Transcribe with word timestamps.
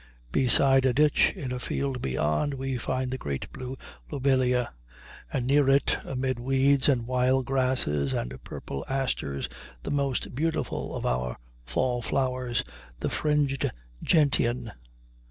Beside 0.31 0.83
a 0.87 0.93
ditch 0.95 1.31
in 1.35 1.51
a 1.51 1.59
field 1.59 2.01
beyond, 2.01 2.55
we 2.55 2.75
find 2.75 3.11
the 3.11 3.19
great 3.19 3.47
blue 3.53 3.77
lobelia, 4.11 4.73
and 5.31 5.45
near 5.45 5.69
it, 5.69 5.99
amid 6.03 6.37
the 6.37 6.41
weeds 6.41 6.89
and 6.89 7.05
wild 7.05 7.45
grasses 7.45 8.11
and 8.11 8.43
purple 8.43 8.83
asters, 8.89 9.47
the 9.83 9.91
most 9.91 10.33
beautiful 10.33 10.95
of 10.95 11.05
our 11.05 11.37
fall 11.67 12.01
flowers, 12.01 12.63
the 12.99 13.09
fringed 13.11 13.69
gentian. 14.01 14.71